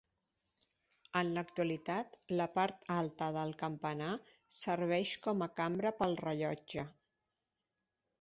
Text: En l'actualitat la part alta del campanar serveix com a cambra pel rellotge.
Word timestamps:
En 1.19 1.27
l'actualitat 1.33 2.15
la 2.39 2.47
part 2.55 2.87
alta 2.95 3.27
del 3.35 3.53
campanar 3.59 4.09
serveix 4.61 5.13
com 5.27 5.45
a 5.47 5.49
cambra 5.61 5.93
pel 6.01 6.17
rellotge. 6.23 6.87